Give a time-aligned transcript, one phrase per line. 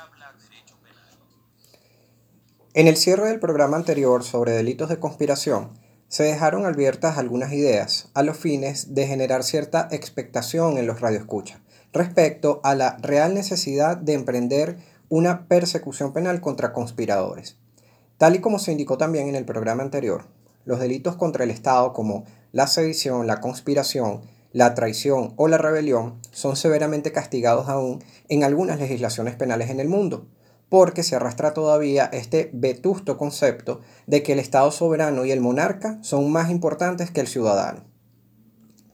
[0.00, 1.04] habla derecho penal?
[2.74, 5.78] En el cierre del programa anterior sobre delitos de conspiración,
[6.08, 11.60] se dejaron abiertas algunas ideas a los fines de generar cierta expectación en los radioescuchas
[11.92, 14.78] respecto a la real necesidad de emprender
[15.08, 17.56] una persecución penal contra conspiradores.
[18.18, 20.26] Tal y como se indicó también en el programa anterior,
[20.64, 24.20] los delitos contra el Estado como la sedición, la conspiración,
[24.58, 29.88] la traición o la rebelión son severamente castigados aún en algunas legislaciones penales en el
[29.88, 30.26] mundo,
[30.68, 36.00] porque se arrastra todavía este vetusto concepto de que el Estado soberano y el monarca
[36.02, 37.84] son más importantes que el ciudadano.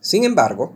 [0.00, 0.74] Sin embargo,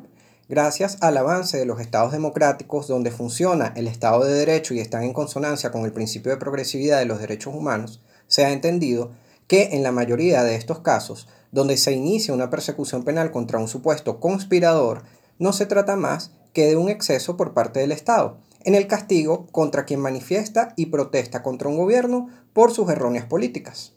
[0.48, 5.02] gracias al avance de los estados democráticos donde funciona el Estado de Derecho y están
[5.02, 9.10] en consonancia con el principio de progresividad de los derechos humanos, se ha entendido
[9.48, 13.68] que en la mayoría de estos casos donde se inicia una persecución penal contra un
[13.68, 15.02] supuesto conspirador,
[15.38, 19.46] no se trata más que de un exceso por parte del Estado, en el castigo
[19.52, 23.92] contra quien manifiesta y protesta contra un gobierno por sus erróneas políticas.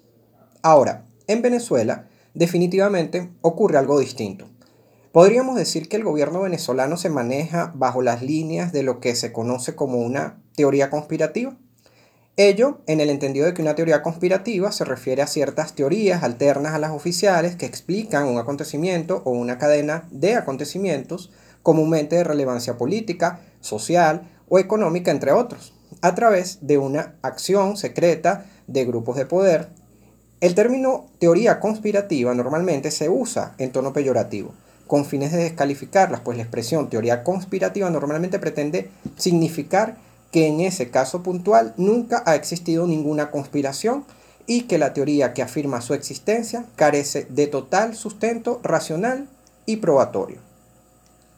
[0.62, 4.48] Ahora, en Venezuela, definitivamente ocurre algo distinto.
[5.12, 9.34] Podríamos decir que el gobierno venezolano se maneja bajo las líneas de lo que se
[9.34, 11.58] conoce como una teoría conspirativa.
[12.38, 16.74] Ello en el entendido de que una teoría conspirativa se refiere a ciertas teorías alternas
[16.74, 21.30] a las oficiales que explican un acontecimiento o una cadena de acontecimientos
[21.62, 28.46] comúnmente de relevancia política, social o económica, entre otros, a través de una acción secreta
[28.66, 29.68] de grupos de poder.
[30.40, 34.54] El término teoría conspirativa normalmente se usa en tono peyorativo,
[34.88, 39.98] con fines de descalificarlas, pues la expresión teoría conspirativa normalmente pretende significar
[40.32, 44.06] que en ese caso puntual nunca ha existido ninguna conspiración
[44.48, 49.28] y que la teoría que afirma su existencia carece de total sustento racional
[49.66, 50.40] y probatorio.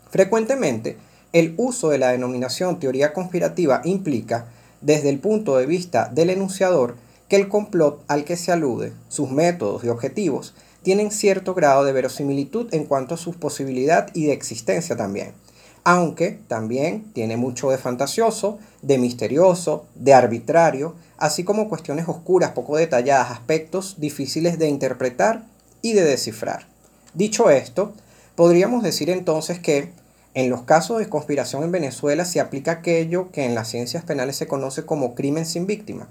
[0.09, 0.97] Frecuentemente,
[1.33, 4.45] el uso de la denominación teoría conspirativa implica,
[4.81, 6.95] desde el punto de vista del enunciador,
[7.28, 10.53] que el complot al que se alude, sus métodos y objetivos,
[10.84, 15.34] tienen cierto grado de verosimilitud en cuanto a su posibilidad y de existencia también
[15.83, 22.77] aunque también tiene mucho de fantasioso, de misterioso, de arbitrario, así como cuestiones oscuras, poco
[22.77, 25.44] detalladas, aspectos difíciles de interpretar
[25.81, 26.67] y de descifrar.
[27.13, 27.94] Dicho esto,
[28.35, 29.91] podríamos decir entonces que
[30.33, 34.35] en los casos de conspiración en Venezuela se aplica aquello que en las ciencias penales
[34.35, 36.07] se conoce como crimen sin víctima,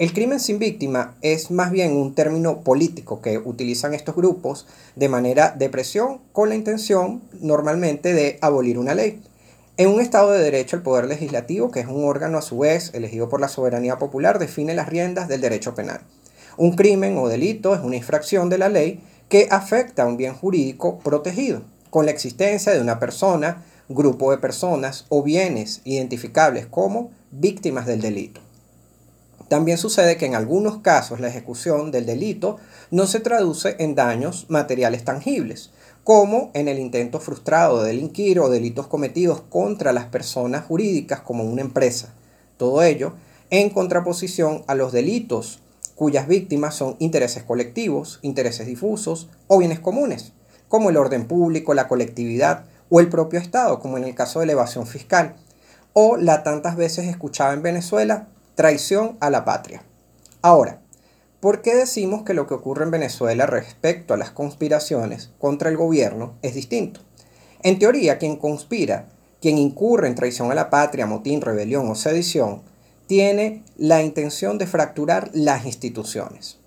[0.00, 4.66] el crimen sin víctima es más bien un término político que utilizan estos grupos
[4.96, 9.22] de manera de presión con la intención normalmente de abolir una ley.
[9.76, 12.90] En un Estado de Derecho, el Poder Legislativo, que es un órgano a su vez
[12.92, 16.00] elegido por la soberanía popular, define las riendas del derecho penal.
[16.56, 20.34] Un crimen o delito es una infracción de la ley que afecta a un bien
[20.34, 27.12] jurídico protegido, con la existencia de una persona, grupo de personas o bienes identificables como
[27.30, 28.43] víctimas del delito.
[29.48, 32.56] También sucede que en algunos casos la ejecución del delito
[32.90, 35.70] no se traduce en daños materiales tangibles,
[36.02, 41.44] como en el intento frustrado de delinquir o delitos cometidos contra las personas jurídicas como
[41.44, 42.14] una empresa.
[42.56, 43.14] Todo ello
[43.50, 45.60] en contraposición a los delitos
[45.94, 50.32] cuyas víctimas son intereses colectivos, intereses difusos o bienes comunes,
[50.68, 54.46] como el orden público, la colectividad o el propio Estado, como en el caso de
[54.46, 55.36] la evasión fiscal,
[55.92, 59.82] o la tantas veces escuchada en Venezuela Traición a la patria.
[60.40, 60.78] Ahora,
[61.40, 65.76] ¿por qué decimos que lo que ocurre en Venezuela respecto a las conspiraciones contra el
[65.76, 67.00] gobierno es distinto?
[67.64, 69.08] En teoría, quien conspira,
[69.40, 72.62] quien incurre en traición a la patria, motín, rebelión o sedición,
[73.08, 76.58] tiene la intención de fracturar las instituciones.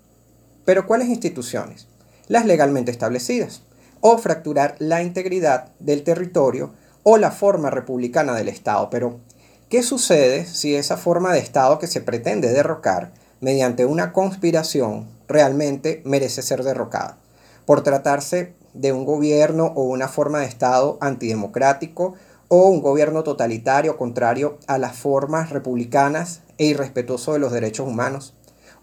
[0.66, 1.86] ¿Pero cuáles instituciones?
[2.26, 3.62] Las legalmente establecidas,
[4.02, 8.90] o fracturar la integridad del territorio o la forma republicana del Estado.
[8.90, 9.20] Pero,
[9.68, 13.12] ¿Qué sucede si esa forma de Estado que se pretende derrocar
[13.42, 17.18] mediante una conspiración realmente merece ser derrocada?
[17.66, 22.14] Por tratarse de un gobierno o una forma de Estado antidemocrático
[22.48, 28.32] o un gobierno totalitario contrario a las formas republicanas e irrespetuoso de los derechos humanos,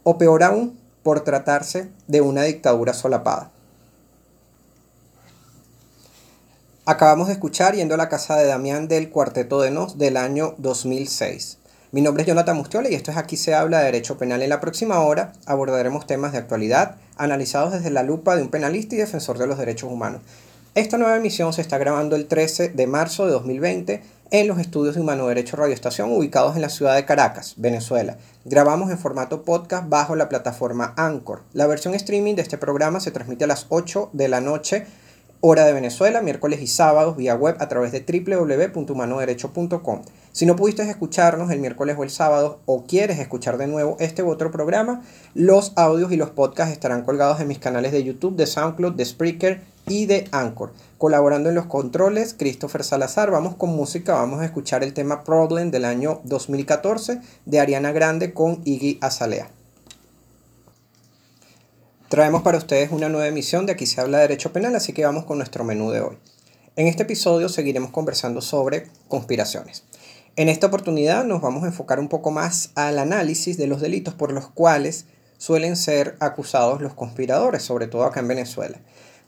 [0.04, 3.55] o peor aún, por tratarse de una dictadura solapada.
[6.88, 10.54] Acabamos de escuchar Yendo a la casa de Damián del Cuarteto de Nos del año
[10.60, 11.58] 2006.
[11.92, 14.44] Mi nombre es Jonathan Mustiola y esto es Aquí se habla de Derecho Penal.
[14.44, 18.94] En la próxima hora abordaremos temas de actualidad analizados desde la lupa de un penalista
[18.94, 20.22] y defensor de los derechos humanos.
[20.76, 24.94] Esta nueva emisión se está grabando el 13 de marzo de 2020 en los estudios
[24.94, 28.18] de Humano Derecho Radio Estación ubicados en la ciudad de Caracas, Venezuela.
[28.44, 31.42] Grabamos en formato podcast bajo la plataforma Anchor.
[31.54, 34.86] La versión streaming de este programa se transmite a las 8 de la noche
[35.48, 40.02] hora de Venezuela, miércoles y sábados vía web a través de www.humanoderecho.com.
[40.32, 44.24] Si no pudiste escucharnos el miércoles o el sábado o quieres escuchar de nuevo este
[44.24, 45.04] u otro programa,
[45.36, 49.06] los audios y los podcasts estarán colgados en mis canales de YouTube, de SoundCloud, de
[49.06, 50.74] Spreaker y de Anchor.
[50.98, 53.30] Colaborando en los controles, Christopher Salazar.
[53.30, 58.34] Vamos con música, vamos a escuchar el tema Problem del año 2014 de Ariana Grande
[58.34, 59.52] con Iggy Azalea.
[62.16, 65.04] Traemos para ustedes una nueva emisión de Aquí se habla de Derecho Penal, así que
[65.04, 66.18] vamos con nuestro menú de hoy.
[66.78, 69.84] En este episodio seguiremos conversando sobre conspiraciones.
[70.38, 74.14] En esta oportunidad nos vamos a enfocar un poco más al análisis de los delitos
[74.14, 75.08] por los cuales
[75.40, 78.80] suelen ser acusados los conspiradores, sobre todo acá en Venezuela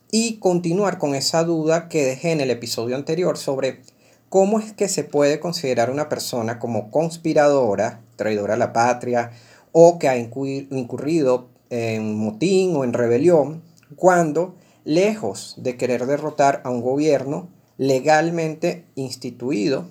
[0.10, 3.81] y continuar con esa duda que dejé en el episodio anterior sobre
[4.30, 9.31] cómo es que se puede considerar una persona como conspiradora, traidora a la patria
[9.74, 13.63] o que ha incurrido en motín o en rebelión
[13.95, 19.87] cuando, lejos de querer derrotar a un gobierno legalmente instituido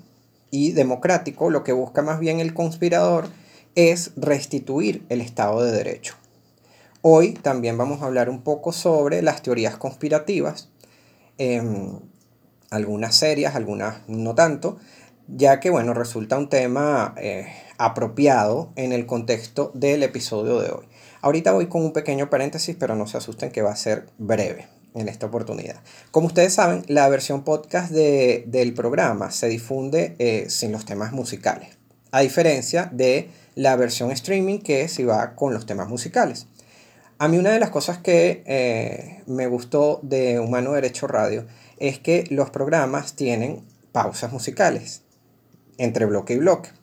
[0.50, 3.28] y democrático, lo que busca más bien el conspirador
[3.74, 6.14] es restituir el Estado de Derecho.
[7.02, 10.70] Hoy también vamos a hablar un poco sobre las teorías conspirativas,
[11.38, 12.00] em,
[12.70, 14.78] algunas serias, algunas no tanto,
[15.28, 17.46] ya que bueno, resulta un tema eh,
[17.78, 20.86] apropiado en el contexto del episodio de hoy.
[21.26, 24.68] Ahorita voy con un pequeño paréntesis, pero no se asusten que va a ser breve
[24.94, 25.80] en esta oportunidad.
[26.12, 31.78] Como ustedes saben, la versión podcast del programa se difunde eh, sin los temas musicales,
[32.12, 36.46] a diferencia de la versión streaming que se va con los temas musicales.
[37.18, 41.44] A mí una de las cosas que eh, me gustó de Humano Derecho Radio
[41.78, 45.02] es que los programas tienen pausas musicales
[45.76, 46.75] entre bloque y bloque.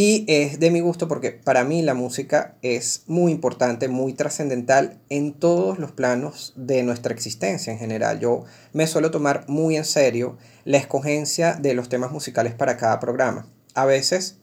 [0.00, 5.00] Y es de mi gusto porque para mí la música es muy importante, muy trascendental
[5.08, 8.20] en todos los planos de nuestra existencia en general.
[8.20, 13.00] Yo me suelo tomar muy en serio la escogencia de los temas musicales para cada
[13.00, 13.48] programa.
[13.74, 14.38] A veces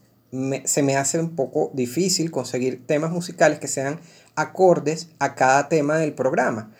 [0.64, 3.98] se me hace un poco difícil conseguir temas musicales que sean
[4.34, 6.70] acordes a cada tema del programa,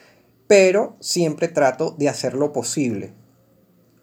[0.48, 3.14] pero siempre trato de hacer lo posible.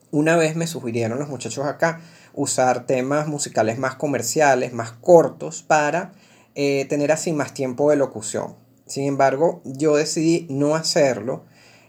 [0.09, 2.01] Una vez me sugirieron los muchachos acá
[2.33, 6.13] usar temas musicales más comerciales, más cortos, para
[6.55, 8.55] eh, tener así más tiempo de locución.
[8.85, 11.45] Sin embargo, yo decidí no hacerlo.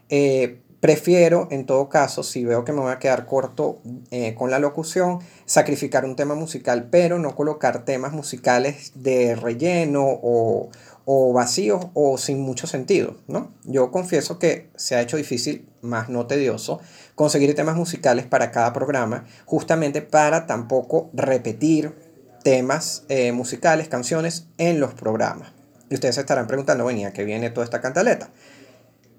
[0.08, 3.81] Eh, prefiero, en todo caso, si veo que me voy a quedar corto
[4.11, 10.05] eh, con la locución, sacrificar un tema musical, pero no colocar temas musicales de relleno
[10.05, 10.70] o,
[11.05, 13.52] o vacíos o sin mucho sentido, ¿no?
[13.64, 16.81] Yo confieso que se ha hecho difícil, más no tedioso,
[17.14, 21.94] conseguir temas musicales para cada programa, justamente para tampoco repetir
[22.43, 25.52] temas eh, musicales, canciones en los programas.
[25.90, 28.31] Y ustedes se estarán preguntando, venía, ¿qué viene toda esta cantaleta?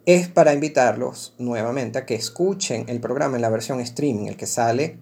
[0.05, 4.45] Es para invitarlos nuevamente a que escuchen el programa en la versión streaming, el que
[4.45, 4.99] sale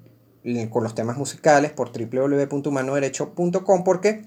[0.70, 4.26] con los temas musicales por www.humanoderecho.com, porque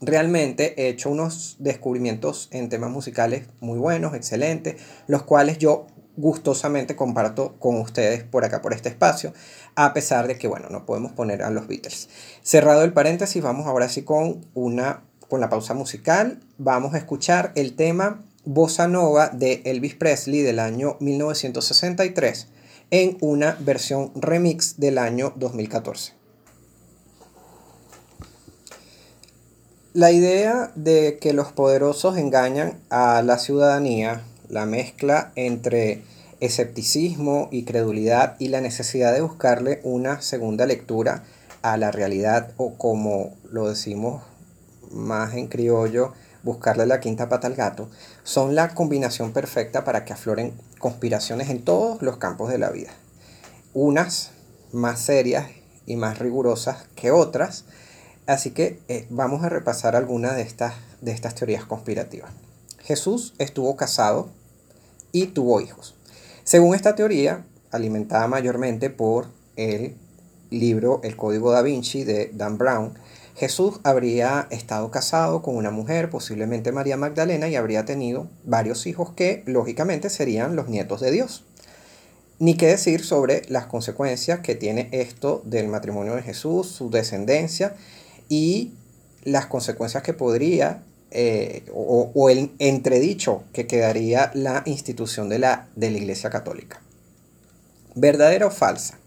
[0.00, 4.76] realmente he hecho unos descubrimientos en temas musicales muy buenos, excelentes,
[5.06, 5.86] los cuales yo
[6.20, 9.32] gustosamente comparto con ustedes por acá, por este espacio,
[9.74, 12.08] a pesar de que, bueno, no podemos poner a los Beatles.
[12.42, 17.52] Cerrado el paréntesis, vamos ahora sí con una, con la pausa musical, vamos a escuchar
[17.54, 22.48] el tema Bossa Nova de Elvis Presley del año 1963
[22.90, 26.14] en una versión remix del año 2014.
[29.92, 36.02] La idea de que los poderosos engañan a la ciudadanía, la mezcla entre
[36.40, 41.24] escepticismo y credulidad y la necesidad de buscarle una segunda lectura
[41.62, 44.22] a la realidad o como lo decimos
[44.90, 47.90] más en criollo, buscarle la quinta pata al gato,
[48.24, 52.90] son la combinación perfecta para que afloren conspiraciones en todos los campos de la vida.
[53.74, 54.32] Unas
[54.72, 55.48] más serias
[55.86, 57.64] y más rigurosas que otras,
[58.30, 62.30] Así que eh, vamos a repasar algunas de estas, de estas teorías conspirativas.
[62.78, 64.30] Jesús estuvo casado
[65.12, 65.96] y tuvo hijos.
[66.44, 69.94] Según esta teoría, alimentada mayormente por el
[70.50, 72.94] libro El Código da Vinci de Dan Brown,
[73.36, 79.12] Jesús habría estado casado con una mujer, posiblemente María Magdalena, y habría tenido varios hijos
[79.12, 81.44] que, lógicamente, serían los nietos de Dios.
[82.38, 87.76] Ni qué decir sobre las consecuencias que tiene esto del matrimonio de Jesús, su descendencia
[88.28, 88.72] y
[89.24, 95.90] las consecuencias que podría eh, o, el entredicho que quedaría la institución de la, de
[95.90, 96.80] la Iglesia Católica.
[97.94, 98.98] ¿Verdadera o falsa?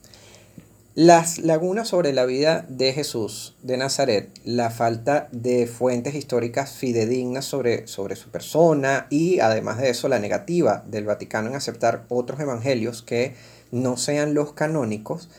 [0.95, 7.45] Las lagunas sobre la vida de Jesús de Nazaret, la falta de fuentes históricas fidedignas
[7.45, 12.39] sobre, sobre su persona y además de eso la negativa del Vaticano en aceptar otros
[12.41, 13.33] evangelios que
[13.71, 15.29] no sean los canónicos,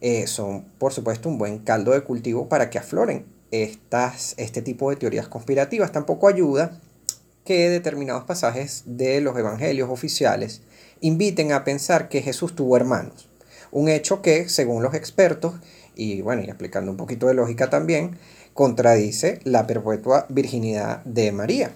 [0.00, 4.90] eh, son por supuesto un buen caldo de cultivo para que afloren estas, este tipo
[4.90, 5.92] de teorías conspirativas.
[5.92, 6.80] Tampoco ayuda
[7.44, 10.62] que determinados pasajes de los evangelios oficiales
[11.00, 13.28] inviten a pensar que Jesús tuvo hermanos
[13.72, 15.54] un hecho que, según los expertos,
[15.96, 18.18] y bueno, y aplicando un poquito de lógica también,
[18.54, 21.72] contradice la perpetua virginidad de María.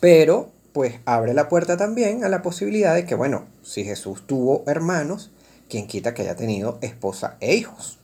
[0.00, 4.64] Pero, pues abre la puerta también a la posibilidad de que, bueno, si Jesús tuvo
[4.66, 5.30] hermanos,
[5.68, 7.97] quien quita que haya tenido esposa e hijos.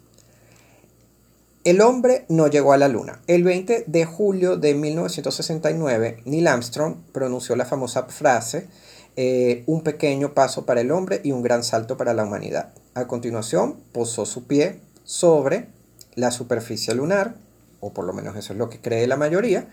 [1.64, 3.22] El hombre no llegó a la luna.
[3.26, 8.68] El 20 de julio de 1969, Neil Armstrong pronunció la famosa frase
[9.16, 12.74] eh, un pequeño paso para el hombre y un gran salto para la humanidad.
[12.92, 15.68] A continuación, posó su pie sobre
[16.16, 17.36] la superficie lunar,
[17.80, 19.66] o por lo menos eso es lo que cree la mayoría.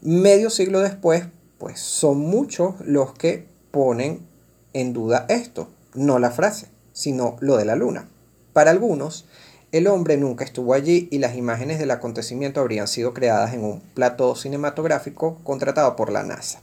[0.00, 1.26] Medio siglo después,
[1.58, 4.26] pues son muchos los que ponen
[4.72, 8.08] en duda esto, no la frase, sino lo de la luna.
[8.52, 9.26] Para algunos,
[9.72, 13.80] el hombre nunca estuvo allí y las imágenes del acontecimiento habrían sido creadas en un
[13.80, 16.62] plató cinematográfico contratado por la NASA.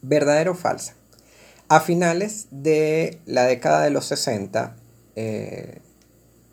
[0.00, 0.94] ¿Verdadero o falsa?
[1.68, 4.76] A finales de la década de los 60,
[5.16, 5.80] eh,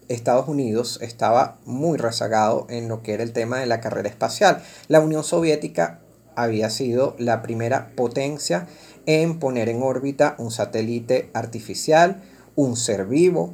[0.07, 4.61] Estados Unidos estaba muy rezagado en lo que era el tema de la carrera espacial.
[4.87, 5.99] La Unión Soviética
[6.35, 8.67] había sido la primera potencia
[9.05, 12.21] en poner en órbita un satélite artificial,
[12.55, 13.53] un ser vivo,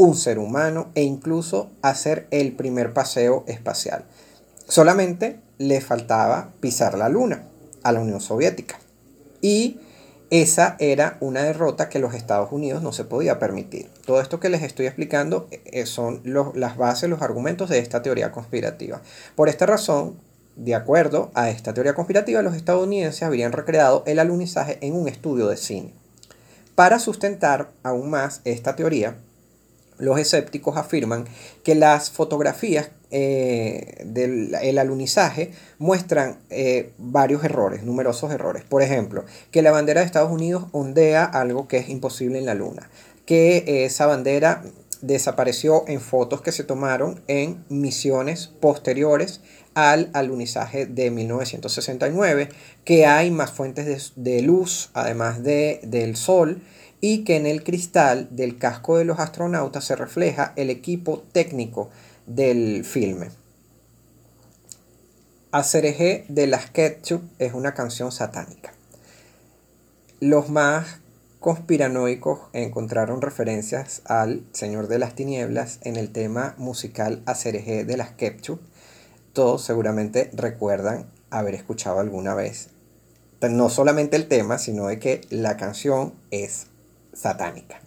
[0.00, 4.06] un ser humano e incluso hacer el primer paseo espacial.
[4.66, 7.42] Solamente le faltaba pisar la luna
[7.82, 8.78] a la Unión Soviética.
[9.42, 9.78] Y
[10.30, 13.90] esa era una derrota que los Estados Unidos no se podía permitir.
[14.06, 18.32] Todo esto que les estoy explicando eh, son las bases, los argumentos de esta teoría
[18.32, 19.02] conspirativa.
[19.36, 20.18] Por esta razón,
[20.56, 25.48] de acuerdo a esta teoría conspirativa, los estadounidenses habrían recreado el alunizaje en un estudio
[25.48, 25.92] de cine.
[26.74, 29.16] Para sustentar aún más esta teoría,
[30.00, 31.26] los escépticos afirman
[31.62, 38.64] que las fotografías eh, del alunizaje muestran eh, varios errores, numerosos errores.
[38.64, 42.54] Por ejemplo, que la bandera de Estados Unidos ondea algo que es imposible en la
[42.54, 42.88] Luna,
[43.26, 44.62] que esa bandera
[45.02, 49.40] desapareció en fotos que se tomaron en misiones posteriores
[49.74, 52.48] al alunizaje de 1969,
[52.84, 56.62] que hay más fuentes de, luz, además de, del sol,
[57.00, 61.90] y que en el cristal del casco de los astronautas se refleja el equipo técnico
[62.26, 63.30] del filme.
[65.52, 68.72] Acereje de las Ketchup es una canción satánica.
[70.20, 71.00] Los más
[71.40, 78.10] conspiranoicos encontraron referencias al Señor de las Tinieblas en el tema musical Acereje de las
[78.10, 78.60] Ketchup.
[79.32, 82.68] Todos seguramente recuerdan haber escuchado alguna vez
[83.48, 86.66] no solamente el tema, sino de que la canción es
[87.12, 87.80] satánica.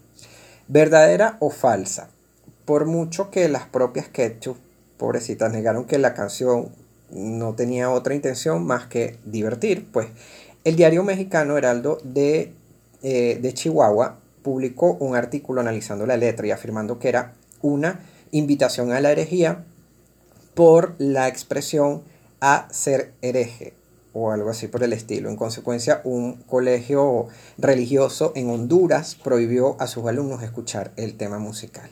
[0.68, 2.10] ¿Verdadera o falsa?
[2.66, 4.58] Por mucho que las propias Ketchup,
[4.98, 6.70] pobrecitas, negaron que la canción
[7.12, 10.08] no tenía otra intención más que divertir, pues
[10.64, 12.54] el diario mexicano Heraldo de,
[13.04, 18.00] eh, de Chihuahua publicó un artículo analizando la letra y afirmando que era una
[18.32, 19.64] invitación a la herejía
[20.54, 22.04] por la expresión
[22.40, 23.74] a ser hereje
[24.14, 25.30] o algo así por el estilo.
[25.30, 27.28] En consecuencia, un colegio
[27.58, 31.90] religioso en Honduras prohibió a sus alumnos escuchar el tema musical.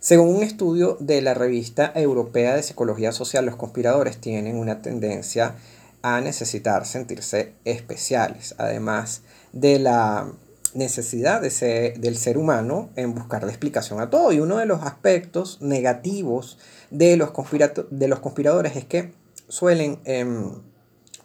[0.00, 5.56] Según un estudio de la revista europea de psicología social, los conspiradores tienen una tendencia
[6.02, 10.30] a necesitar sentirse especiales, además de la
[10.74, 14.32] necesidad de del ser humano en buscar la explicación a todo.
[14.32, 16.58] Y uno de los aspectos negativos
[16.90, 17.32] de los,
[17.90, 19.12] de los conspiradores es que
[19.48, 19.98] suelen...
[20.04, 20.62] Em,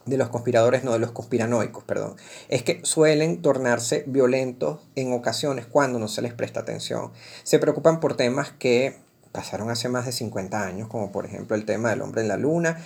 [0.05, 2.15] de los conspiradores, no de los conspiranoicos, perdón,
[2.49, 7.11] es que suelen tornarse violentos en ocasiones cuando no se les presta atención.
[7.43, 8.97] Se preocupan por temas que
[9.31, 12.37] pasaron hace más de 50 años, como por ejemplo el tema del hombre en la
[12.37, 12.77] luna,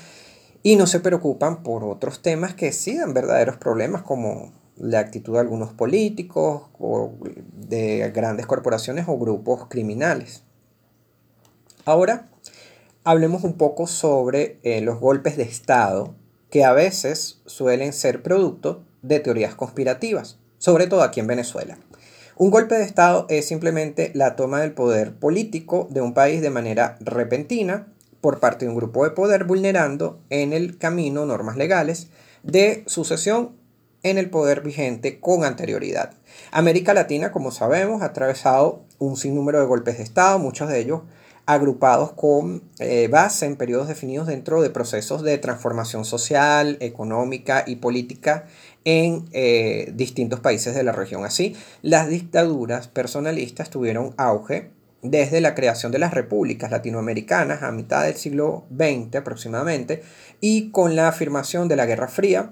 [0.64, 5.34] y no se preocupan por otros temas que sí dan verdaderos problemas, como la actitud
[5.34, 7.14] de algunos políticos o
[7.54, 10.44] de grandes corporaciones o grupos criminales.
[11.86, 12.30] Ahora,
[13.04, 16.16] hablemos un poco sobre eh, los golpes de Estado
[16.50, 21.78] que a veces suelen ser producto de teorías conspirativas, sobre todo aquí en Venezuela.
[22.36, 26.52] Un golpe de Estado es simplemente la toma del poder político de un país de
[26.52, 27.88] manera repentina
[28.22, 32.10] por parte de un grupo de poder vulnerando en el camino normas legales
[32.44, 33.56] de sucesión
[34.04, 36.14] en el poder vigente con anterioridad.
[36.52, 41.02] América Latina, como sabemos, ha atravesado un sinnúmero de golpes de Estado, muchos de ellos
[41.48, 47.78] agrupados con eh, base en periodos definidos dentro de procesos de transformación social, económica y
[47.78, 48.46] política
[48.84, 51.26] en eh, distintos países de la región.
[51.26, 58.04] Así, las dictaduras personalistas tuvieron auge desde la creación de las repúblicas latinoamericanas a mitad
[58.04, 60.04] del siglo XX aproximadamente
[60.42, 62.52] y con la afirmación de la Guerra Fría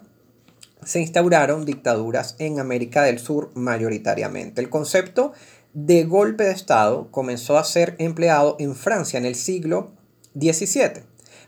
[0.85, 4.61] se instauraron dictaduras en América del Sur mayoritariamente.
[4.61, 5.33] El concepto
[5.75, 9.91] de golpe de Estado comenzó a ser empleado en Francia en el siglo
[10.33, 11.03] XVII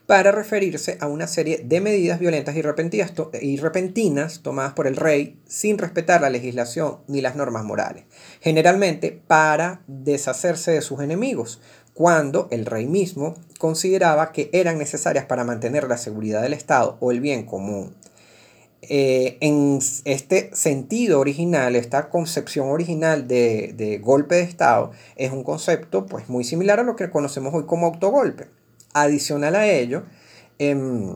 [0.06, 5.78] para referirse a una serie de medidas violentas y repentinas, tomadas por el rey sin
[5.78, 8.04] respetar la legislación ni las normas morales,
[8.42, 11.62] generalmente para deshacerse de sus enemigos,
[11.94, 17.12] cuando el rey mismo consideraba que eran necesarias para mantener la seguridad del Estado o
[17.12, 17.96] el bien común.
[18.84, 26.06] Eh, en este sentido original, esta concepción original de, golpe de Estado, es un concepto
[26.06, 28.48] pues, muy similar a lo que conocemos hoy como autogolpe.
[28.94, 30.04] Adicional a ello,
[30.60, 31.16] em,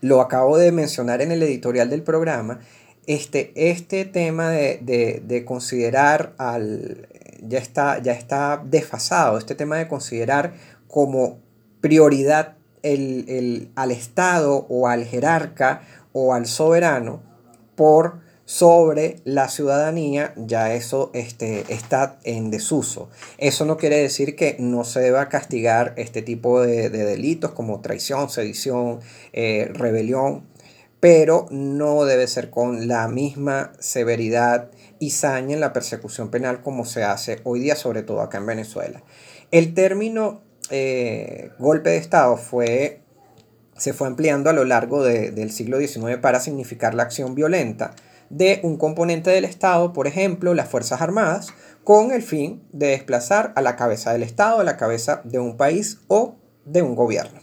[0.00, 2.60] lo acabo de mencionar en el editorial del programa,
[3.06, 7.08] este, este tema de, considerar al,
[7.42, 10.54] ya está, ya está desfasado, este tema de considerar
[10.88, 11.38] como
[11.80, 15.82] prioridad al Estado o al jerarca
[16.14, 17.22] o al soberano
[17.74, 23.08] por sobre la ciudadanía, ya eso este, está en desuso.
[23.38, 28.28] Eso no quiere decir que no se deba castigar este tipo de, delitos como traición,
[28.28, 29.00] sedición,
[29.32, 30.46] eh, rebelión,
[31.00, 36.84] pero no debe ser con la misma severidad y saña en la persecución penal como
[36.84, 39.02] se hace hoy día, sobre todo acá en Venezuela.
[39.50, 43.03] El término eh, golpe de Estado fue
[43.76, 47.94] se fue ampliando a lo largo del siglo XIX para significar la acción violenta
[48.30, 51.48] de un componente del Estado, por ejemplo, las Fuerzas Armadas,
[51.84, 55.56] con el fin de desplazar a la cabeza del Estado, a la cabeza de un
[55.56, 57.40] país o de un gobierno.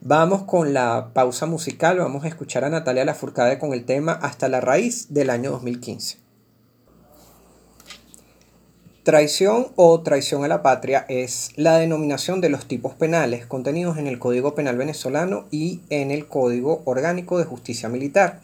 [0.00, 4.48] Vamos con la pausa musical, vamos a escuchar a Natalia Lafourcade con el tema Hasta
[4.48, 6.29] la raíz del año 2015.
[9.02, 14.06] Traición o traición a la patria es la denominación de los tipos penales contenidos en
[14.06, 18.40] el Código Penal venezolano y en el Código Orgánico de Justicia Militar,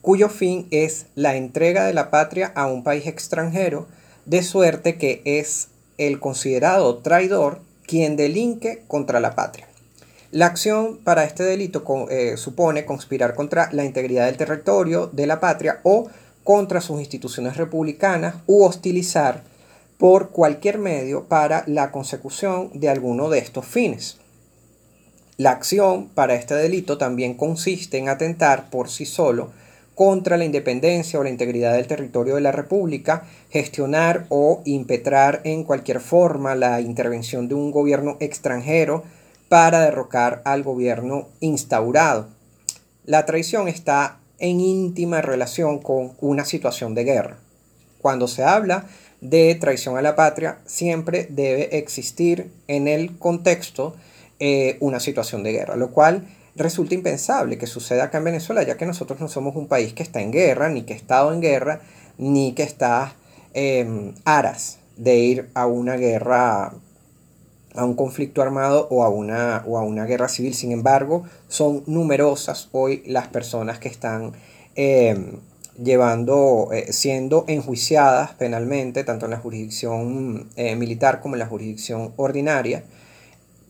[0.00, 3.88] cuyo fin es la entrega de la patria a un país extranjero,
[4.26, 5.66] de suerte que es
[5.98, 9.66] el considerado traidor quien delinque contra la patria.
[10.30, 15.40] La acción para este delito eh, supone conspirar contra la integridad del territorio de la
[15.40, 16.08] patria o
[16.44, 19.49] contra sus instituciones republicanas u hostilizar
[20.00, 24.16] por cualquier medio para la consecución de alguno de estos fines.
[25.36, 29.50] La acción para este delito también consiste en atentar por sí solo
[29.94, 35.64] contra la independencia o la integridad del territorio de la República, gestionar o impetrar en
[35.64, 39.04] cualquier forma la intervención de un gobierno extranjero
[39.50, 42.28] para derrocar al gobierno instaurado.
[43.04, 47.36] La traición está en íntima relación con una situación de guerra.
[48.00, 48.86] Cuando se habla
[49.20, 53.94] de traición a la patria, siempre debe existir en el contexto
[54.38, 58.76] eh, una situación de guerra, lo cual resulta impensable que suceda acá en Venezuela, ya
[58.76, 61.40] que nosotros no somos un país que está en guerra, ni que ha estado en
[61.40, 61.80] guerra,
[62.18, 63.14] ni que está
[63.52, 66.72] en aras de ir a una guerra,
[67.74, 70.54] a un conflicto armado o a, una, o a una guerra civil.
[70.54, 74.32] Sin embargo, son numerosas hoy las personas que están
[74.74, 75.38] em,
[75.82, 82.12] llevando, eh, siendo enjuiciadas penalmente, tanto en la jurisdicción eh, militar como en la jurisdicción
[82.16, 82.84] ordinaria,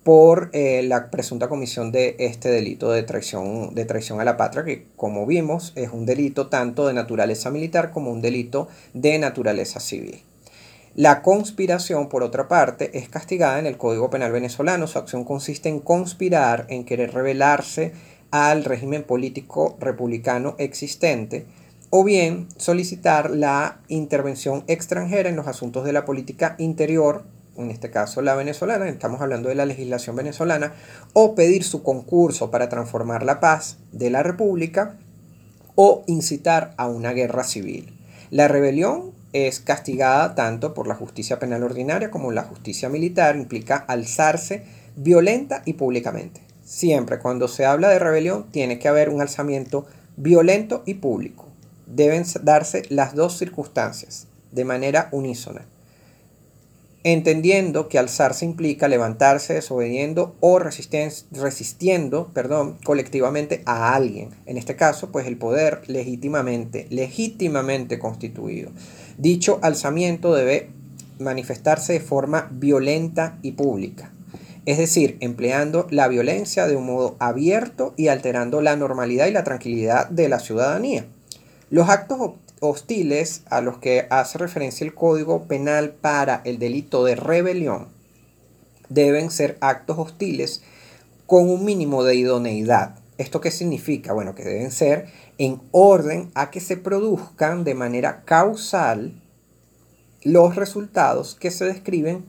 [0.03, 4.65] por eh, la presunta comisión de este delito de traición, de traición a la patria,
[4.65, 9.79] que como vimos es un delito tanto de naturaleza militar como un delito de naturaleza
[9.79, 10.23] civil.
[10.97, 14.89] La conspiración, por otra parte, es castigada en el Código Penal venezolano.
[14.89, 17.93] Su acción consiste en conspirar, en querer rebelarse
[18.33, 21.47] al régimen político republicano existente,
[21.91, 27.25] o bien solicitar la intervención extranjera en los asuntos de la política interior,
[27.57, 30.73] en este caso la venezolana, estamos hablando de la legislación venezolana,
[31.15, 34.99] o pedir su concurso para transformar la paz de la República
[35.75, 37.93] o incitar a una guerra civil.
[38.31, 43.77] La rebelión es castigada tanto por la justicia penal ordinaria como la justicia militar, implica
[43.77, 46.41] alzarse violenta y públicamente.
[46.63, 51.50] Siempre cuando se habla de rebelión tiene que haber un alzamiento violento y público
[51.95, 55.67] deben darse las dos circunstancias de manera unísona,
[57.03, 65.11] entendiendo que alzarse implica levantarse desobediendo o resistiendo perdón, colectivamente a alguien, en este caso
[65.11, 68.71] pues el poder legítimamente, legítimamente constituido.
[69.17, 70.71] Dicho alzamiento debe
[71.19, 74.13] manifestarse de forma violenta y pública,
[74.67, 79.45] es decir, empleando la violencia de un modo abierto y alterando la normalidad y la
[79.45, 81.07] tranquilidad de la ciudadanía.
[81.71, 87.15] Los actos hostiles a los que hace referencia el Código Penal para el delito de
[87.15, 87.87] rebelión
[88.89, 90.65] deben ser actos hostiles
[91.27, 92.97] con un mínimo de idoneidad.
[93.19, 94.13] ¿Esto qué significa?
[94.13, 95.07] Bueno, que deben ser
[95.39, 99.23] en orden a que se produzcan de manera causal
[100.25, 102.25] los resultados que se describen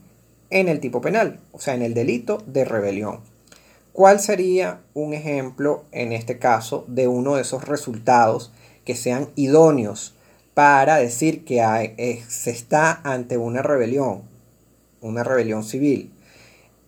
[0.50, 3.22] en el tipo penal, o sea, en el delito de rebelión.
[3.92, 8.52] ¿Cuál sería un ejemplo en este caso de uno de esos resultados
[8.84, 10.14] que sean idóneos
[10.54, 14.22] para decir que eh, se está ante una rebelión,
[15.00, 16.12] una rebelión civil?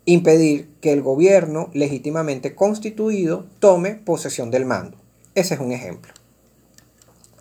[0.04, 4.98] Impedir que el gobierno legítimamente constituido tome posesión del mando.
[5.34, 6.12] Ese es un ejemplo.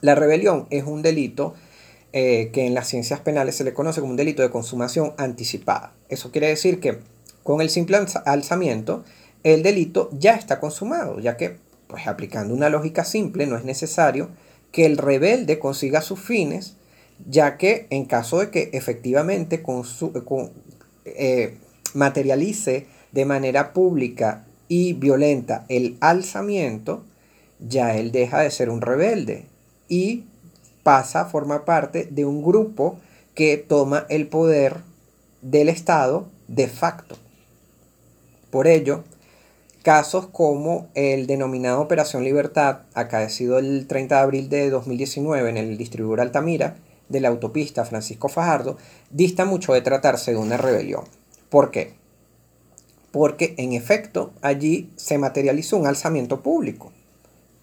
[0.02, 1.54] La rebelión es un delito
[2.12, 5.94] eh, que en las ciencias penales se le conoce como un delito de consumación anticipada.
[6.10, 7.00] Eso quiere decir que
[7.42, 9.04] con el simple alzamiento,
[9.44, 11.58] el delito ya está consumado, ya que,
[11.94, 14.30] pues aplicando una lógica simple, no es necesario
[14.72, 16.76] que el rebelde consiga sus fines,
[17.30, 19.64] ya que en caso de que efectivamente
[21.06, 21.58] eh,
[21.94, 27.04] materialice de manera pública y violenta el alzamiento,
[27.60, 29.46] ya él deja de ser un rebelde
[29.88, 30.24] y
[30.82, 32.98] pasa a formar parte de un grupo
[33.36, 34.78] que toma el poder
[35.44, 37.18] del Estado de facto.
[38.50, 39.04] Por ello,
[39.84, 45.78] casos como el denominado Operación Libertad, acaecido el 30 de abril de 2019 en el
[45.78, 46.78] distribuidor Altamira
[47.10, 48.78] de la autopista Francisco Fajardo,
[49.12, 51.04] dista mucho de tratarse de una rebelión.
[51.50, 51.94] ¿Por qué?
[53.12, 56.92] Porque en efecto allí se materializó un alzamiento público,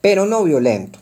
[0.02, 1.00] pero no violento.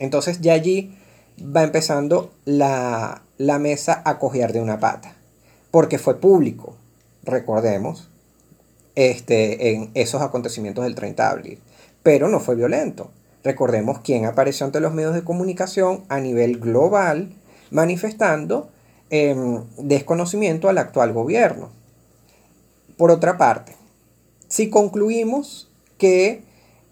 [0.00, 0.94] Entonces ya allí
[1.40, 5.16] va empezando la, mesa a cojear de una pata,
[5.70, 6.76] porque fue público,
[7.22, 8.10] recordemos,
[8.96, 11.58] este, en esos acontecimientos del 30 de abril,
[12.02, 13.10] pero no fue violento.
[13.44, 17.30] Recordemos quién apareció ante los medios de comunicación a nivel global
[17.70, 18.70] manifestando
[19.10, 21.70] em, desconocimiento al actual gobierno.
[22.96, 23.72] Por otra parte,
[24.48, 26.42] si concluimos que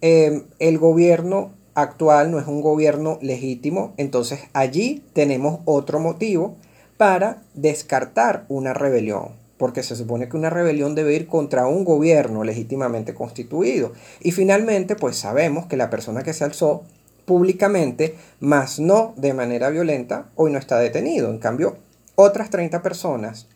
[0.00, 6.56] em, el gobierno actual no es un gobierno legítimo, entonces allí tenemos otro motivo
[6.96, 12.44] para descartar una rebelión, porque se supone que una rebelión debe ir contra un gobierno
[12.44, 13.92] legítimamente constituido.
[14.20, 16.82] Y finalmente, pues sabemos que la persona que se alzó
[17.24, 21.30] públicamente, más no de manera violenta, hoy no está detenido.
[21.30, 21.76] En cambio,
[22.16, 23.46] otras 30 personas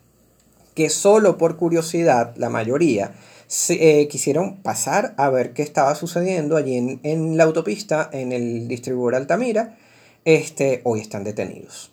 [0.74, 3.12] que solo por curiosidad, la mayoría,
[3.70, 9.16] eh, quisieron pasar a ver qué estaba sucediendo allí en, la autopista, en el distribuidor
[9.16, 9.76] Altamira,
[10.24, 11.90] este, hoy están detenidos.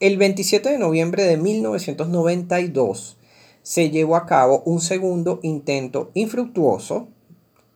[0.00, 3.16] El 27 de noviembre de 1992
[3.62, 7.08] se llevó a cabo un segundo intento infructuoso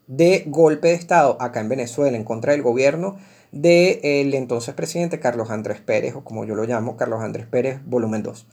[0.07, 3.17] de golpe de Estado acá en Venezuela en contra del gobierno
[3.51, 8.23] del entonces presidente Carlos Andrés Pérez, o como yo lo llamo, Carlos Andrés Pérez, volumen
[8.23, 8.47] 2.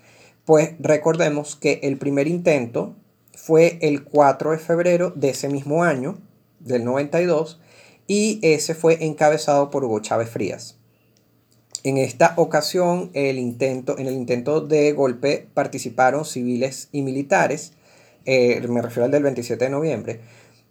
[0.46, 2.96] Pues recordemos que el primer intento
[3.36, 6.18] fue el 4 de febrero de ese mismo año,
[6.60, 7.62] del 92,
[8.08, 10.79] y ese fue encabezado por Hugo Chávez Frías.
[11.84, 17.74] En esta ocasión, el intento, en el intento de golpe participaron civiles y militares,
[18.26, 20.20] eh, me refiero al del 27 de noviembre.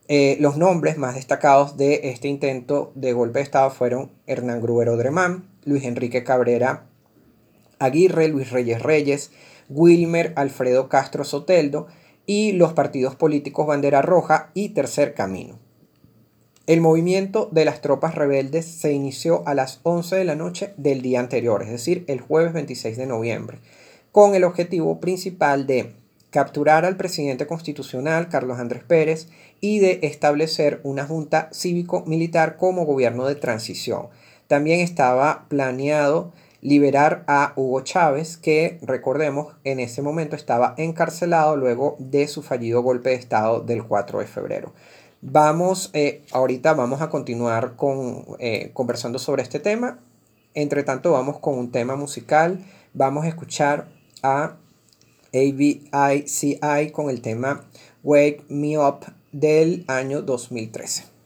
[0.09, 4.97] Eh, los nombres más destacados de este intento de golpe de Estado fueron Hernán Gruero
[4.97, 6.87] Dremán, Luis Enrique Cabrera
[7.79, 9.31] Aguirre, Luis Reyes Reyes,
[9.69, 11.87] Wilmer Alfredo Castro Soteldo
[12.27, 15.59] y los partidos políticos Bandera Roja y Tercer Camino.
[16.69, 21.01] El movimiento de las tropas rebeldes se inició a las 11 de la noche del
[21.01, 23.59] día anterior, es decir, el jueves 26 de noviembre,
[24.13, 25.95] con el objetivo principal de
[26.29, 29.29] capturar al presidente constitucional Carlos Andrés Pérez
[29.63, 34.09] y de establecer una junta cívico-militar como gobierno de transición.
[34.47, 41.97] También estaba planeado liberar a Hugo Chávez, que recordemos en ese momento estaba encarcelado luego
[41.99, 44.75] de su fallido golpe de Estado del 4 de febrero.
[45.21, 49.99] Vamos, eh, ahorita vamos a continuar con, eh, conversando sobre este tema.
[50.55, 52.65] Entre tanto, vamos con un tema musical.
[52.95, 53.89] Vamos a escuchar
[54.23, 54.57] a
[55.35, 57.65] ABICI con el tema
[58.05, 59.01] Wake Me Up
[59.33, 61.18] del año 2013.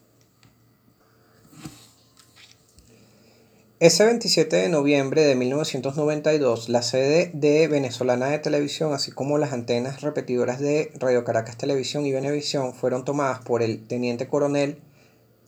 [3.82, 9.52] Ese 27 de noviembre de 1992, la sede de Venezolana de Televisión, así como las
[9.52, 14.78] antenas repetidoras de Radio Caracas Televisión y Venevisión, fueron tomadas por el teniente coronel,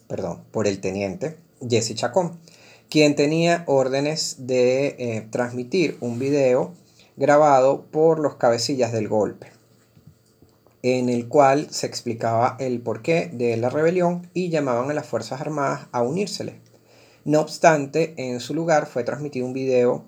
[0.09, 2.41] perdón, por el teniente Jesse Chacón,
[2.91, 6.75] quien tenía órdenes de eh, transmitir un video
[7.17, 9.53] grabado por los cabecillas del golpe,
[10.83, 15.41] en el cual se explicaba el porqué de la rebelión y llamaban a las Fuerzas
[15.41, 16.64] Armadas a unírsele.
[17.25, 20.05] No obstante, en su lugar fue transmitido un video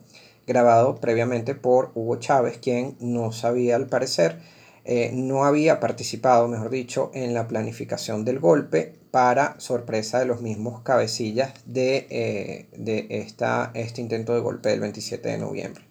[0.47, 4.39] grabado previamente por Hugo Chávez, quien no sabía al parecer,
[4.85, 10.43] eh, no había participado, mejor dicho, en la planificación del golpe para sorpresa de los
[10.43, 15.85] mismos cabecillas de, eh, de esta, este intento de golpe del 27 de noviembre.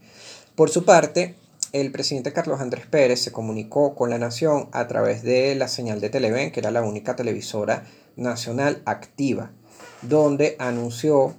[0.55, 1.35] Por su parte,
[1.73, 5.99] el presidente Carlos Andrés Pérez se comunicó con la nación a través de la señal
[5.99, 7.83] de Televen, que era la única televisora
[8.15, 9.51] nacional activa,
[10.01, 11.35] donde anunció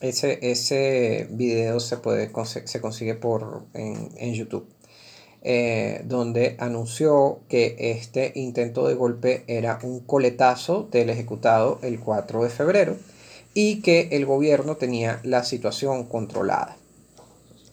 [0.00, 4.66] ese, ese video se, puede, se consigue por, en, YouTube,
[5.42, 12.44] eh, donde anunció que este intento de golpe era un coletazo del ejecutado el 4
[12.44, 12.96] de febrero
[13.54, 16.76] y que el gobierno tenía la situación controlada.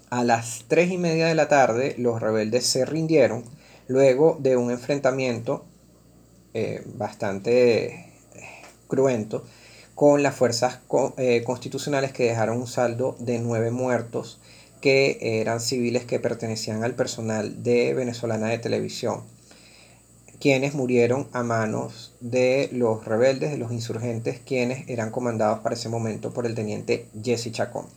[0.10, 3.44] A las 3 y media de la tarde los rebeldes se rindieron
[3.88, 5.66] luego de un enfrentamiento
[6.54, 8.12] eh, bastante eh,
[8.88, 9.44] cruento
[9.96, 10.80] con las fuerzas
[11.18, 14.40] eh, constitucionales que dejaron un saldo de nueve muertos
[14.82, 19.24] que eran civiles que pertenecían al personal de Venezolana de Televisión,
[20.40, 25.90] quienes murieron a manos de los rebeldes, de los insurgentes, quienes eran comandados para ese
[25.90, 27.88] momento por el teniente Jesse Chacón.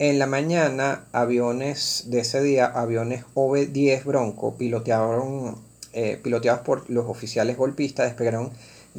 [0.00, 5.56] En la mañana, aviones de ese día, aviones OV-10 Bronco, pilotearon,
[5.92, 8.50] eh, piloteados por los oficiales golpistas, despegaron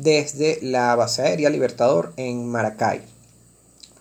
[0.01, 3.01] desde la base aérea Libertador en Maracay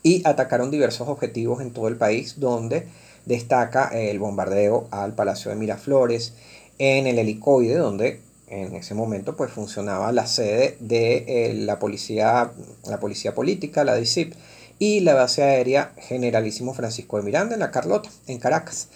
[0.03, 2.87] y atacaron diversos objetivos en todo el país donde
[3.27, 6.33] destaca el bombardeo al Palacio de Miraflores,
[6.79, 12.53] en el helicoide donde en ese momento pues funcionaba la sede de eh, la, policía,
[12.87, 14.35] la policía política, la DICIP,
[14.79, 18.89] y la base aérea Generalísimo Francisco de Miranda en la Carlota, en Caracas.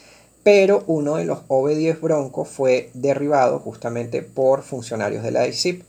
[0.44, 5.82] Pero uno de los OV-10 Bronco fue derribado justamente por funcionarios de la DICIP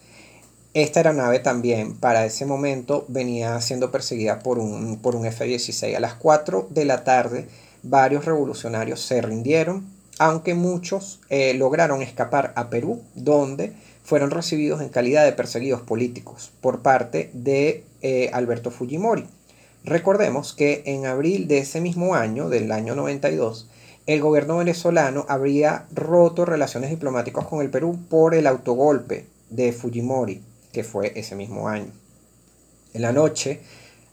[0.74, 5.96] esta aeronave también para ese momento venía siendo perseguida por un, por un F-16.
[5.96, 7.48] A las 4 de la tarde
[7.84, 14.90] varios revolucionarios se rindieron, aunque muchos eh, lograron escapar a Perú, donde fueron recibidos en
[14.90, 19.28] calidad de perseguidos políticos por parte de eh, Alberto Fujimori.
[19.84, 23.70] Recordemos que en abril de ese mismo año, del año 92,
[24.08, 30.42] el gobierno venezolano habría roto relaciones diplomáticas con el Perú por el autogolpe de Fujimori
[30.74, 31.94] que fue ese mismo año.
[32.94, 33.62] En la noche,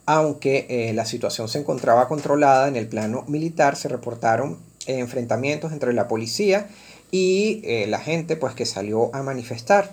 [0.05, 5.93] aunque eh, la situación se encontraba controlada en el plano militar, se reportaron enfrentamientos entre
[5.93, 6.69] la policía
[7.11, 9.91] y eh, la gente pues, que salió a manifestar,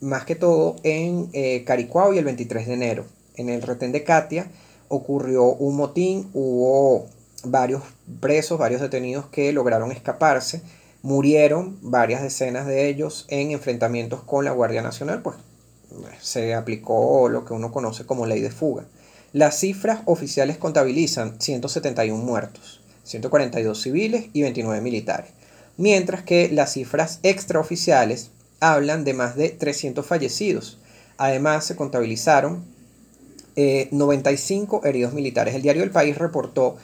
[0.00, 3.06] más que todo en eh, Caricuao y el 23 de enero.
[3.36, 4.50] En el retén de Katia
[4.88, 7.06] ocurrió un motín, hubo
[7.44, 7.82] varios
[8.20, 10.62] presos, varios detenidos que lograron escaparse,
[11.02, 15.36] murieron varias decenas de ellos en enfrentamientos con la Guardia Nacional, pues
[16.20, 18.84] se aplicó lo que uno conoce como ley de fuga.
[19.32, 25.30] Las cifras oficiales contabilizan 171 muertos, 142 civiles y 29 militares,
[25.76, 30.78] mientras que las cifras extraoficiales hablan de más de 300 fallecidos.
[31.16, 32.64] Además, se contabilizaron
[33.56, 35.54] 95 eh, heridos militares.
[35.54, 36.76] El diario El País reportó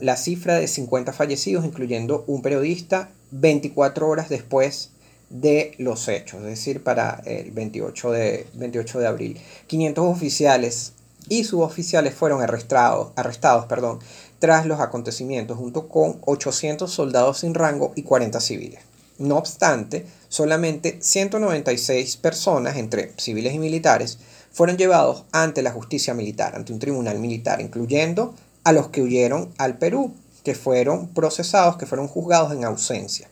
[0.00, 4.90] la cifra de 50 fallecidos, incluyendo un periodista, 24 horas después
[5.34, 9.40] de los hechos, es decir, para el 28 de, 28 de abril.
[9.66, 10.92] 500 oficiales
[11.28, 13.98] y suboficiales fueron arrestados, arrestados perdón,
[14.38, 18.80] tras los acontecimientos, junto con 800 soldados sin rango y 40 civiles.
[19.18, 24.18] No obstante, solamente 196 personas, entre civiles y militares,
[24.52, 29.52] fueron llevados ante la justicia militar, ante un tribunal militar, incluyendo a los que huyeron
[29.58, 33.28] al Perú, que fueron procesados, que fueron juzgados en ausencia.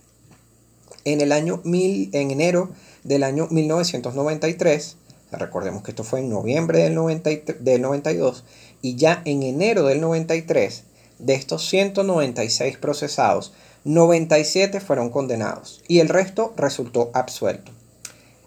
[1.05, 2.71] En el año mil, en enero
[3.03, 4.97] del año 1993,
[5.33, 8.45] recordemos que esto fue en noviembre del, del 92,
[8.83, 10.85] y ya en enero del 93,
[11.19, 13.53] de estos 196 procesados,
[13.85, 17.73] 97 fueron condenados y el resto resultó absuelto.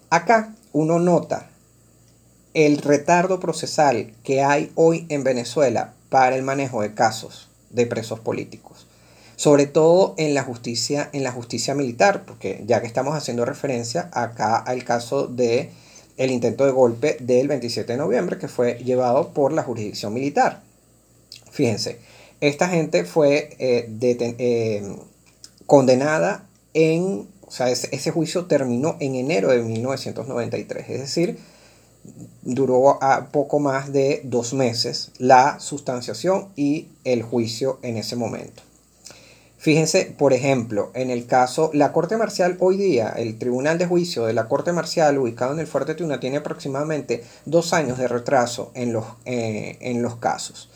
[0.08, 1.50] Acá uno nota
[2.54, 8.20] el retardo procesal que hay hoy en Venezuela para el manejo de casos de presos
[8.20, 8.75] políticos
[9.36, 14.10] sobre todo en la justicia, en la justicia militar, porque ya que estamos haciendo referencia
[14.12, 15.70] acá al caso de
[16.16, 20.62] el intento de golpe del 27 de noviembre que fue llevado por la jurisdicción militar.
[21.50, 21.98] Fíjense,
[22.40, 24.96] esta gente fue eh, eh,
[25.66, 31.38] condenada en, o sea, ese, juicio terminó en enero de 1993, es decir,
[32.42, 38.62] duró a poco más de dos meses la sustanciación y el juicio en ese momento.
[39.66, 44.24] Fíjense, por ejemplo, en el caso, la Corte Marcial hoy día, el Tribunal de Juicio
[44.24, 48.70] de la Corte Marcial ubicado en el Fuerte Tuna tiene aproximadamente dos años de retraso
[48.74, 50.70] en los, eh, en los casos.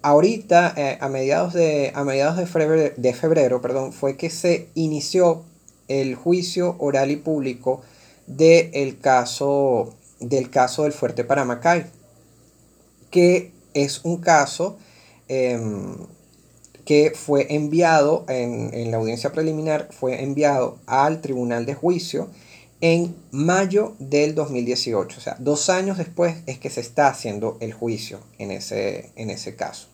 [0.00, 4.70] Ahorita, eh, a mediados, de, a mediados de, febrero, de febrero perdón, fue que se
[4.74, 5.44] inició
[5.86, 7.82] el juicio oral y público
[8.26, 11.84] del caso, del caso del Fuerte Paramacay,
[13.10, 14.78] que es un caso
[15.28, 15.94] em,
[16.90, 22.28] que fue enviado en, en, la audiencia preliminar, fue enviado al Tribunal de Juicio
[22.80, 25.16] en mayo del 2018.
[25.16, 29.30] O sea, dos años después es que se está haciendo el juicio en ese, en
[29.30, 29.86] ese caso.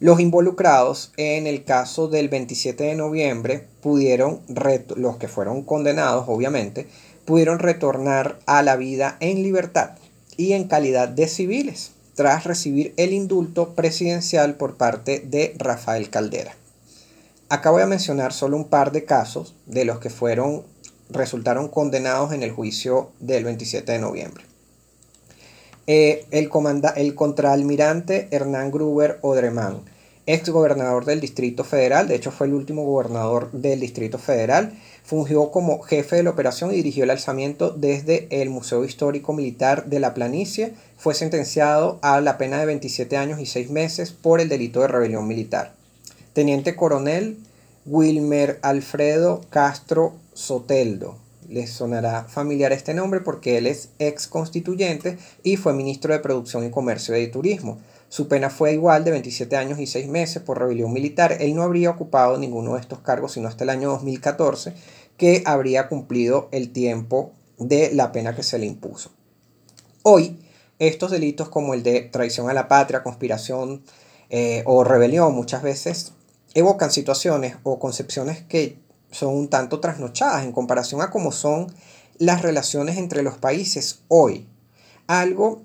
[0.00, 4.40] Los involucrados en el caso del 27 de noviembre pudieron,
[4.96, 6.86] los que fueron condenados obviamente,
[7.26, 9.98] pudieron retornar a la vida en libertad
[10.38, 16.54] y en calidad de civiles tras recibir el indulto presidencial por parte de Rafael Caldera.
[17.48, 20.62] Acá voy a mencionar solo un par de casos de los que fueron
[21.10, 24.44] resultaron condenados en el juicio del 27 de noviembre.
[25.86, 26.50] Eh, el,
[26.96, 29.82] el contraalmirante Hernán Gruber Odremán,
[30.26, 34.72] ex gobernador del Distrito Federal, de hecho fue el último gobernador del Distrito Federal,
[35.04, 39.84] fungió como jefe de la operación y dirigió el alzamiento desde el Museo Histórico Militar
[39.84, 40.72] de la Planicie.
[40.96, 44.88] Fue sentenciado a la pena de 27 años y 6 meses por el delito de
[44.88, 45.74] rebelión militar.
[46.32, 47.36] Teniente coronel
[47.86, 51.16] Wilmer Alfredo Castro Soteldo.
[51.50, 56.64] Les sonará familiar este nombre porque él es ex constituyente y fue ministro de Producción
[56.64, 57.78] y Comercio y Turismo.
[58.14, 61.36] Su pena fue igual de 27 años y 6 meses por rebelión militar.
[61.40, 64.72] Él no habría ocupado ninguno de estos cargos sino hasta el año 2014,
[65.16, 69.10] que habría cumplido el tiempo de la pena que se le impuso.
[70.04, 70.38] Hoy,
[70.78, 73.82] estos delitos como el de traición a la patria, conspiración
[74.30, 76.12] eh, o rebelión muchas veces
[76.54, 78.78] evocan situaciones o concepciones que
[79.10, 81.66] son un tanto trasnochadas en comparación a cómo son
[82.18, 84.46] las relaciones entre los países hoy.
[85.08, 85.62] Algo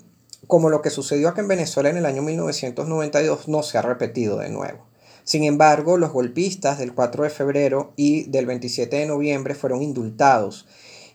[0.50, 4.36] como lo que sucedió acá en Venezuela en el año 1992 no se ha repetido
[4.36, 4.84] de nuevo.
[5.24, 10.66] Sin embargo, los golpistas del 4 de febrero y del 27 de noviembre fueron indultados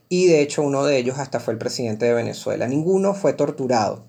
[0.10, 2.68] y de hecho uno de ellos hasta fue el presidente de Venezuela.
[2.68, 4.06] Ninguno fue torturado,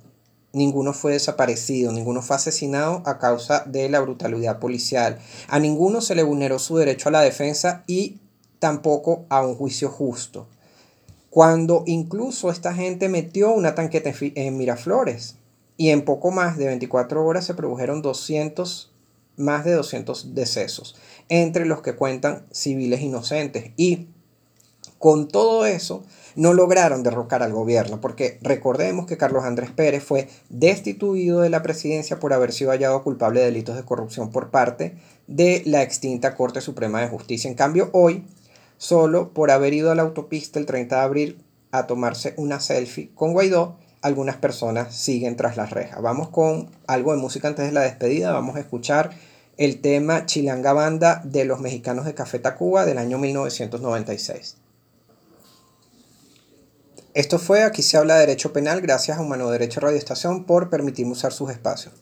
[0.53, 5.19] ninguno fue desaparecido, ninguno fue asesinado a causa de la brutalidad policial.
[5.49, 8.21] A ninguno se le vulneró su derecho a la defensa y
[8.61, 10.47] tampoco a un juicio justo
[11.37, 15.35] cuando incluso esta gente metió una tanqueta en Miraflores
[15.77, 18.91] y en poco más de 24 horas se produjeron 200,
[19.37, 20.97] más de 200 decesos,
[21.29, 23.73] entre los que cuentan civiles inocentes.
[23.77, 24.07] Y
[24.99, 26.05] con todo eso
[26.37, 31.63] no lograron derrocar al gobierno, porque recordemos que Carlos Andrés Pérez fue destituido de la
[31.63, 34.97] presidencia por haber sido hallado culpable de delitos de corrupción por parte
[35.27, 37.51] de la extinta Corte Suprema de Justicia.
[37.51, 38.25] En cambio, hoy
[38.79, 43.11] solo por haber ido a la autopista el 30 de abril a tomarse una selfie
[43.15, 46.01] con Guaidó, algunas personas siguen tras las rejas.
[46.01, 49.11] Vamos con algo de música antes de la despedida, vamos a escuchar
[49.57, 54.57] el tema Chilanga Banda de los mexicanos de Café Tacuba del año 1996.
[57.15, 60.69] Esto fue Aquí se habla de Derecho Penal gracias a Humano Derecho Radio Estación por
[60.69, 61.95] permitirme usar sus espacios.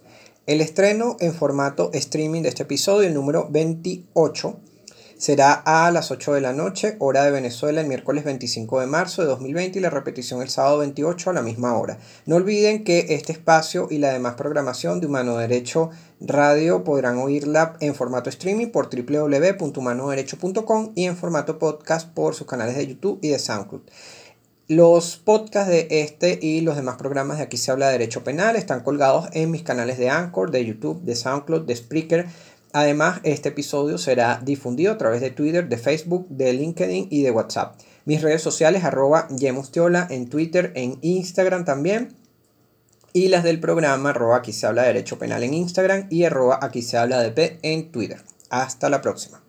[0.47, 4.59] El estreno en formato streaming de este episodio, el número 28,
[5.25, 9.23] será a las 8 de la noche, hora de Venezuela, el miércoles 25 de marzo
[9.23, 11.97] de 2020 y la repetición el sábado 28 a la misma hora.
[12.27, 15.89] No olviden que este espacio y la demás programación de Humano Derecho
[16.21, 22.77] Radio podrán oírla en formato streaming por www.humanoderecho.com y en formato podcast por sus canales
[22.77, 23.81] de YouTube y de SoundCloud.
[24.67, 28.57] Los podcasts de este y los demás programas de Aquí se habla de Derecho Penal
[28.57, 32.27] están colgados en mis canales de Anchor, de YouTube, de SoundCloud, de Spreaker,
[32.75, 37.31] Además, este episodio será difundido a través de Twitter, de Facebook, de LinkedIn y de
[37.31, 37.79] WhatsApp.
[38.05, 42.17] Mis redes sociales, arroba Yemustiola en Twitter, en Instagram también.
[43.13, 46.59] Y las del programa, arroba aquí se habla de Derecho Penal en Instagram y arroba
[46.61, 48.21] aquí se habla de P en Twitter.
[48.51, 49.44] Hasta la próxima.